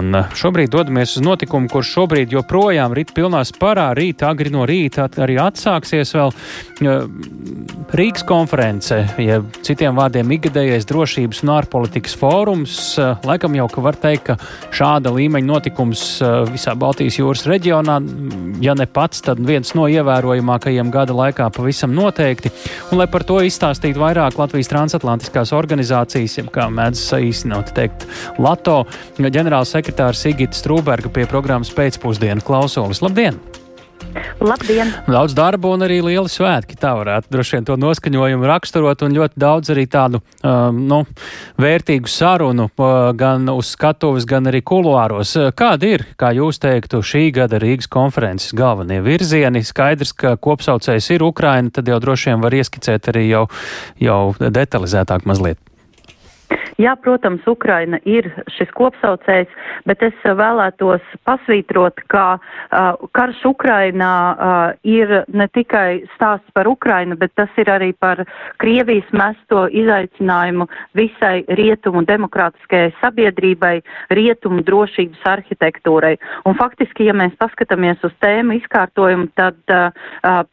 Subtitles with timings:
[0.00, 3.90] Un šobrīd dodamies uz notikumu, kurš šobrīd joprojām rit pilnā sparā.
[3.96, 6.32] Rīt, agri no rīta arī atsāksies vēl
[7.90, 12.76] Rīgas konference, ja citiem vārdiem ikgadējais drošības un ārpolitikas fórums.
[13.26, 14.36] Laikam jau, ka var teikt, ka
[14.76, 16.04] šāda līmeņa notikums
[16.48, 17.98] visā Baltijas jūras reģionā,
[18.64, 22.52] ja ne pats, tad viens no ievērojamākajiem gada laikā pavisam noteikti.
[22.88, 28.08] Un, lai par to izstāstītu vairāk Latvijas transatlantiskās organizācijas, ja kā mēdz saīsinot teikt,
[28.40, 28.84] LATO
[29.20, 33.02] ģenerālsekretārs Sigita Strūberga pie programmas pēcpusdienu klausulis.
[33.02, 33.40] Labdien!
[34.40, 34.88] Labdien!
[35.06, 36.78] Daudz darba un arī lieli svētki.
[36.80, 41.02] Tā varētu droši vien to noskaņojumu raksturot, un ļoti daudz arī tādu um, nu,
[41.60, 45.36] vērtīgu sarunu uh, gan uz skatuves, gan arī kuluāros.
[45.58, 49.62] Kādi ir, kā jūs teiktu, šī gada Rīgas konferences galvenie virzieni?
[49.66, 53.46] Skaidrs, ka kopsaucējs ir Ukraina, tad jau droši vien var ieskicēt arī jau,
[54.00, 55.60] jau detalizētāk mazliet.
[56.80, 59.50] Jā, protams, Ukraina ir šis kopsaucējs,
[59.84, 67.18] bet es vēlētos pasvītrot, ka uh, karš Ukrainā uh, ir ne tikai stāsts par Ukrainu,
[67.20, 68.22] bet tas ir arī par
[68.62, 73.74] Krievijas mesto izaicinājumu visai rietumu demokrātiskajai sabiedrībai,
[74.16, 76.14] rietumu drošības arhitektūrai.
[76.48, 79.92] Un faktiski, ja mēs paskatāmies uz tēmu izkārtojumu, tad uh,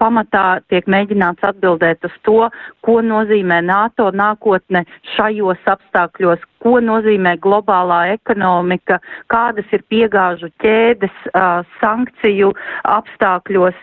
[0.00, 2.48] pamatā tiek mēģināts atbildēt uz to,
[2.80, 4.86] ko nozīmē NATO nākotne
[5.18, 11.12] šajos apstākļos apstākļos, ko nozīmē globālā ekonomika, kādas ir piegāžu ķēdes,
[11.80, 12.52] sankciju
[12.84, 13.74] apstākļos,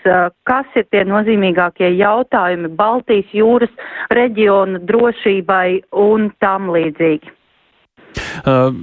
[0.45, 3.71] kas ir tie nozīmīgākie jautājumi Baltijas jūras
[4.11, 7.40] reģiona drošībai un tam līdzīgi.
[8.41, 8.73] Uh,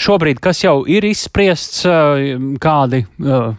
[0.00, 2.20] šobrīd, kas jau ir izspriests, uh,
[2.62, 3.54] kādi, uh,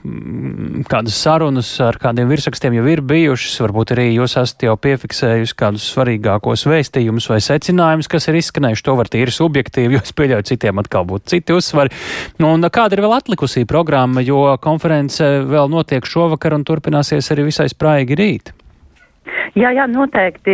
[0.89, 5.87] kādas sarunas ar kādiem virsrakstiem jau ir bijušas, varbūt arī jūs esat jau piefiksējusi kādus
[5.95, 8.85] svarīgākos vēstījumus vai secinājumus, kas ir izskanējuši.
[8.87, 11.93] To var tīri subjektīvi, jo es pieļauju citiem atkal būtu citi uzsvari.
[12.41, 17.49] Nu, un kāda ir vēl atlikusī programma, jo konference vēl notiek šovakar un turpināsies arī
[17.49, 18.55] visai spraigi rīt?
[19.55, 20.53] Jā, jā, noteikti.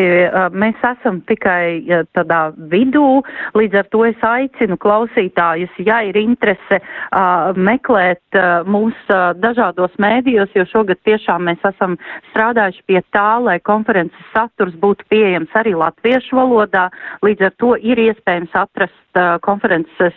[0.58, 1.86] Mēs esam tikai
[2.18, 2.40] tādā
[2.72, 3.22] vidū,
[3.58, 6.80] līdz ar to es aicinu klausītājus, ja ir interese
[7.58, 8.98] meklēt mūs
[9.42, 11.98] dažādos mēdījos, jo šogad tiešām mēs esam
[12.32, 16.88] strādājuši pie tā, lai konferences saturs būtu pieejams arī latviešu valodā,
[17.26, 19.07] līdz ar to ir iespējams atrast
[19.46, 20.16] konferences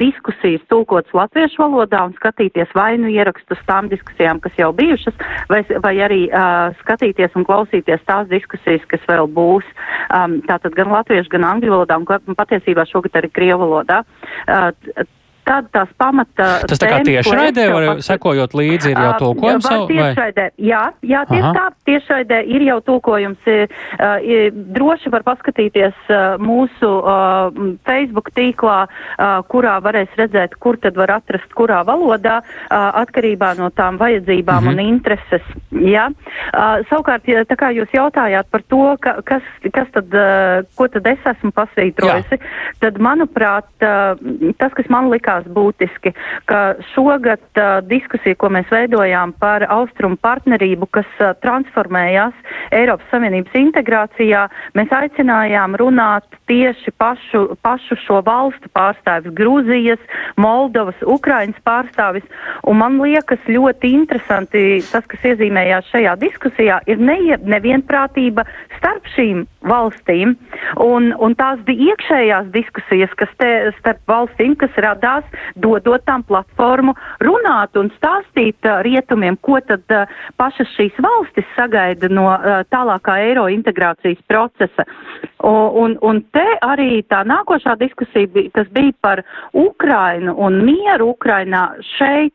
[0.00, 5.16] diskusijas tulkotas latviešu valodā un skatīties vai nu ierakstus tām diskusijām, kas jau bijušas,
[5.52, 6.20] vai, vai arī
[6.80, 9.66] skatīties un klausīties tās diskusijas, kas vēl būs.
[10.48, 14.02] Tātad gan latviešu, gan angļu valodā un patiesībā šogad arī krievu valodā
[15.44, 16.48] tad tās pamata.
[16.68, 18.02] Tas tā kā tiešraidē, vai pat...
[18.06, 19.68] sekojot līdzi, ir jau tulkojums?
[19.70, 23.48] Vai tiešraidē, jā, jā, tieši tā, tiešraidē ir jau tulkojums.
[24.78, 26.12] Droši var paskatīties
[26.42, 26.90] mūsu
[27.88, 28.78] Facebook tīklā,
[29.50, 32.40] kurā varēs redzēt, kur tad var atrast, kurā valodā,
[32.70, 34.80] atkarībā no tām vajadzībām mm -hmm.
[34.80, 35.44] un intereses.
[35.70, 36.10] Jā.
[36.90, 39.42] Savukārt, tā kā jūs jautājāt par to, ka, kas,
[39.72, 40.14] kas tad,
[40.76, 42.40] ko tad es esmu pasvītrojusi,
[42.80, 43.68] tad, manuprāt,
[44.58, 46.12] tas, kas man likās likās būtiski,
[46.46, 52.34] ka šogad uh, diskusija, ko mēs veidojām par austrumu partnerību, kas uh, transformējās
[52.72, 60.00] Eiropas Savienības integrācijā, mēs aicinājām runāt tieši pašu, pašu šo valstu pārstāvis- Grūzijas,
[60.36, 62.24] Moldovas, Ukrainas pārstāvis.
[62.66, 68.46] Un man liekas ļoti interesanti tas, kas iezīmējās šajā diskusijā, ir ne, nevienprātība
[68.78, 70.36] starp šīm valstīm.
[70.80, 75.19] Un, un tās iekšējās diskusijas, kas te starp valstīm, kas radās
[75.54, 76.94] dodot tam platformu
[77.24, 80.10] runāt un stāstīt uh, rietumiem, ko tad uh,
[80.40, 84.86] pašas šīs valstis sagaida no uh, tālākā eiro integrācijas procesa.
[85.44, 89.22] Un, un te arī tā nākošā diskusija, bija, kas bija par
[89.56, 92.34] Ukrainu un mieru Ukrainā, šeit,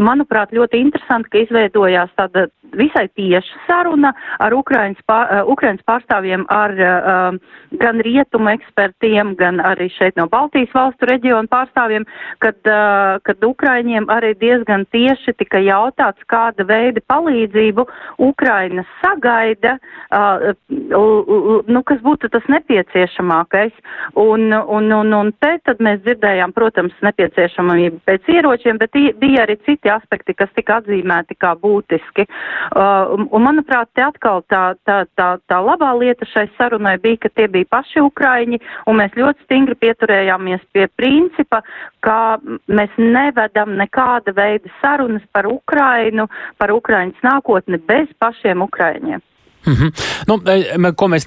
[0.00, 6.74] manuprāt, ļoti interesanti, ka izveidojās tāda visai tieša saruna ar Ukrainas, pār, Ukrainas pārstāvjiem, ar
[6.74, 7.38] um,
[7.80, 12.06] gan rietumu ekspertiem, gan arī šeit no Baltijas valstu reģionu pārstāvjiem,
[12.44, 17.86] kad, uh, kad Ukraiņiem arī diezgan tieši tika jautāts, kāda veida palīdzību
[18.26, 19.76] Ukraina sagaida,
[20.10, 23.72] uh, nu, kas būtu tas nepieciešamākais.
[24.20, 29.56] Un, un, un, un te tad mēs dzirdējām, protams, nepieciešamību pēc ieročiem, bet bija arī
[29.66, 32.26] citi aspekti, kas tika atzīmēti kā būtiski.
[32.74, 37.32] Uh, un, manuprāt, te atkal tā, tā, tā, tā labā lieta šai sarunai bija, ka
[37.34, 38.60] tie bija paši Ukraiņi,
[38.90, 41.62] un mēs ļoti stingri pieturējāmies pie principa,
[42.04, 46.28] ka mēs nevedam nekāda veida sarunas par Ukrainu,
[46.58, 49.22] par Ukrainas nākotni bez pašiem Ukraiņiem.
[49.64, 49.92] Mm -hmm.
[50.26, 50.40] nu,
[50.88, 51.26] e, ko mēs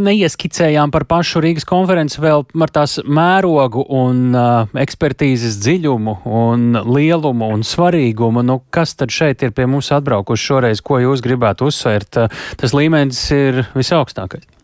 [0.00, 7.48] neieskicējām par pašu Rīgas konferenci vēl ar tās mērogu un uh, ekspertīzes dziļumu un lielumu
[7.54, 8.42] un svarīgumu.
[8.42, 12.28] Nu, kas tad šeit ir pie mums atbraukuši šoreiz, ko jūs gribētu uzsvērt?
[12.56, 14.61] Tas līmenis ir visaugstākais.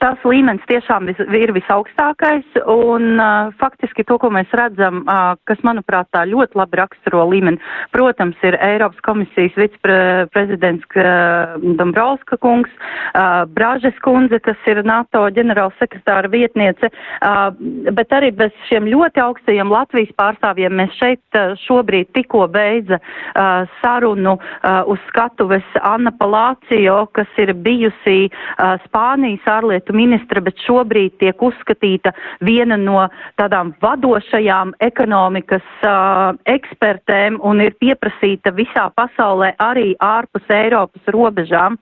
[0.00, 5.60] Tas līmenis tiešām vis, ir visaugstākais, un uh, faktiski to, ko mēs redzam, uh, kas,
[5.66, 7.60] manuprāt, tā ļoti labi raksturo līmeni,
[7.94, 12.72] protams, ir Eiropas komisijas viceprezidents uh, Dombrovska kungs,
[13.12, 17.52] uh, Bražes kundze, kas ir NATO ģenerālsekretāra vietniece, uh,
[17.92, 23.68] bet arī bez šiem ļoti augstajiem Latvijas pārstāvjiem mēs šeit uh, šobrīd tikko beidza uh,
[23.82, 30.56] sarunu uh, uz skatuves Anna Palācijo, kas ir bijusi uh, Spānijas ārlietu ārlietu ministra, bet
[30.64, 33.08] šobrīd tiek uzskatīta viena no
[33.38, 41.76] tādām vadošajām ekonomikas uh, ekspertēm un ir pieprasīta visā pasaulē arī ārpus Eiropas robežām.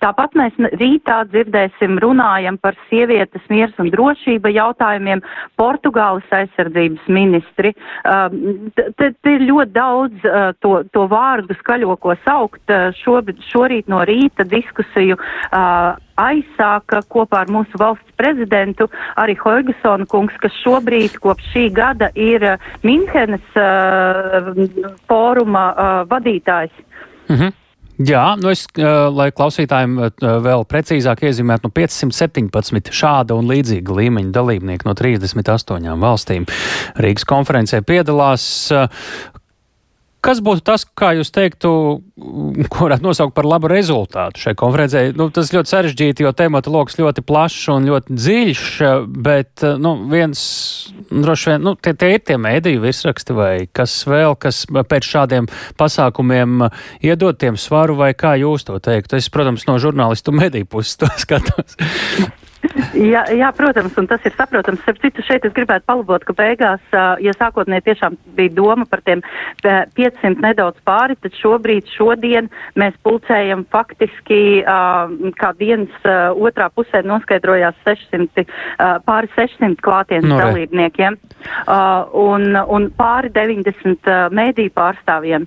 [0.00, 5.22] Tāpat mēs rītā dzirdēsim runājam par sievietes miers un drošība jautājumiem
[5.56, 7.74] Portugāles aizsardzības ministri.
[8.02, 12.64] Te, te ir ļoti daudz uh, to, to vārdu skaļo, ko saukt.
[12.70, 18.88] Uh, šobrīd, šorīt no rīta diskusiju uh, aizsāka kopā ar mūsu valsts prezidentu
[19.20, 24.52] arī Hoigasona kungs, kas šobrīd kopš šī gada ir uh, Minhenes uh,
[25.08, 26.72] fóruma uh, vadītājs.
[27.28, 27.58] Mm -hmm.
[28.02, 28.64] Jā, nu es,
[29.14, 29.98] lai klausītājiem
[30.42, 36.46] vēl precīzāk iezīmētu, nu 517 šāda un līdzīga līmeņa dalībnieki no 38 valstīm
[36.96, 38.72] Rīgas konferencē piedalās.
[40.22, 41.68] Kas būtu tas, kā jūs teiktu,
[42.70, 45.00] ko varētu nosaukt par labu rezultātu šai konferencē?
[45.18, 48.62] Nu, tas ļoti sarežģīti, jo temata lokus ļoti plašs un ļoti dziļš,
[49.26, 50.44] bet nu, viens,
[51.10, 55.50] droši vien, nu, tie, tie ir tie mēdīju virsraksti vai kas vēl, kas pēc šādiem
[55.82, 56.68] pasākumiem
[57.02, 59.18] iedod tiem svaru vai kā jūs to teiktu?
[59.18, 61.74] Es, protams, no žurnālistu mediju puses to skatos.
[62.94, 64.80] Jā, jā, protams, un tas ir saprotams.
[64.84, 66.82] Starp citu, šeit es gribētu palabot, ka beigās,
[67.22, 69.22] ja sākotnēji tiešām bija doma par tiem
[69.62, 78.46] 500 nedaudz pāri, tad šobrīd, šodien mēs pulcējam faktiski, kā dienas otrā pusē noskaidrojās 600,
[79.06, 81.18] pāri 600 klātienes no, nu dalībniekiem
[82.22, 85.46] un, un pāri 90 mēdī pārstāvjiem.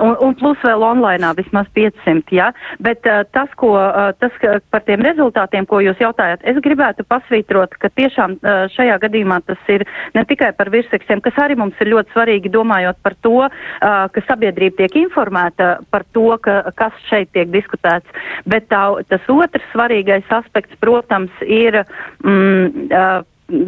[0.00, 2.50] Un, un plus vēl online vismaz 500, jā.
[2.82, 3.74] Bet tas, ko,
[4.20, 4.36] tas
[4.70, 8.36] par tiem rezultātiem, ko jūs jautājat, es gribētu pasvītrot, ka tiešām
[8.74, 13.00] šajā gadījumā tas ir ne tikai par virsrakstiem, kas arī mums ir ļoti svarīgi domājot
[13.04, 13.48] par to,
[13.80, 18.20] ka sabiedrība tiek informēta par to, ka, kas šeit tiek diskutēts,
[18.50, 21.82] bet tā, tas otrs svarīgais aspekts, protams, ir
[22.24, 22.90] mm,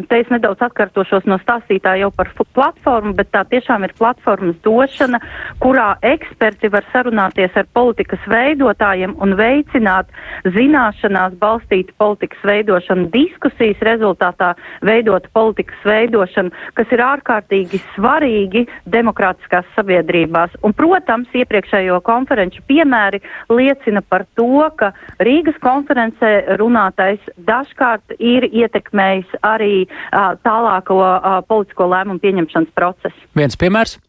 [0.09, 5.19] te es nedaudz atkārtošos no stāstītā jau par platformu, bet tā tiešām ir platformas došana,
[5.63, 10.11] kurā eksperti var sarunāties ar politikas veidotājiem un veicināt
[10.55, 14.53] zināšanās balstītu politikas veidošanu, diskusijas rezultātā
[14.85, 20.55] veidot politikas veidošanu, kas ir ārkārtīgi svarīgi demokrātiskās sabiedrībās.
[20.63, 23.21] Un, protams, iepriekšējo konferenču piemēri
[23.51, 24.93] liecina par to, ka
[25.23, 33.29] Rīgas konferencē runātais dažkārt ir ietekmējis arī arī uh, tālāko uh, politisko lēmumu pieņemšanas procesu.
[33.37, 33.99] Viens piemērs.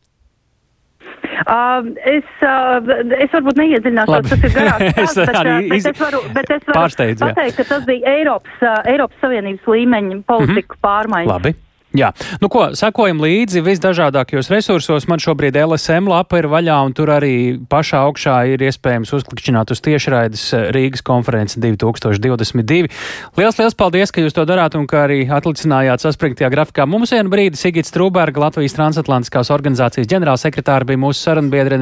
[1.44, 2.80] Uh, es, uh,
[3.20, 6.96] es varbūt neiedziļināšos, tas ir garāks stāsts, bet, uh, bet es varu, bet es varu
[7.20, 10.82] pateikt, ka tas bija Eiropas, uh, Eiropas Savienības līmeņa politiku mm -hmm.
[10.84, 11.32] pārmaiņas.
[11.32, 11.54] Labi.
[11.94, 12.08] Jā,
[12.42, 15.04] nu ko, sekojam līdzi visdažādākajos resursos.
[15.06, 17.34] Man šobrīd LSM lapa ir vaļā, un tur arī
[17.70, 22.90] pašā augšā ir iespējams uzklikšķināt uz tiešraides eh, Rīgas konferenci 2022.
[23.38, 26.88] Liels, liels paldies, ka jūs to darāt un ka arī atlicinājāt saspringtajā grafikā.
[26.90, 31.72] Mums vienu brīdi Sigits Trūberga, Latvijas transatlantiskās organizācijas ģenerālsekretāra, bija mūsu sarunbiedrene.